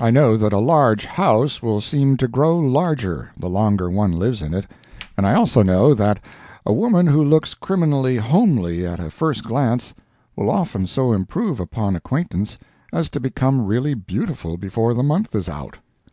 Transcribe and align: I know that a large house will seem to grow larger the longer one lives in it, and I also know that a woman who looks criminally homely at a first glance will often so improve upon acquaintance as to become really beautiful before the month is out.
I 0.00 0.10
know 0.10 0.36
that 0.36 0.52
a 0.52 0.58
large 0.58 1.04
house 1.04 1.62
will 1.62 1.80
seem 1.80 2.16
to 2.16 2.26
grow 2.26 2.58
larger 2.58 3.30
the 3.38 3.48
longer 3.48 3.88
one 3.88 4.10
lives 4.10 4.42
in 4.42 4.52
it, 4.52 4.66
and 5.16 5.24
I 5.24 5.34
also 5.34 5.62
know 5.62 5.94
that 5.94 6.18
a 6.66 6.72
woman 6.72 7.06
who 7.06 7.22
looks 7.24 7.54
criminally 7.54 8.16
homely 8.16 8.84
at 8.84 8.98
a 8.98 9.12
first 9.12 9.44
glance 9.44 9.94
will 10.34 10.50
often 10.50 10.86
so 10.86 11.12
improve 11.12 11.60
upon 11.60 11.94
acquaintance 11.94 12.58
as 12.92 13.08
to 13.10 13.20
become 13.20 13.64
really 13.64 13.94
beautiful 13.94 14.56
before 14.56 14.92
the 14.92 15.04
month 15.04 15.36
is 15.36 15.48
out. 15.48 15.78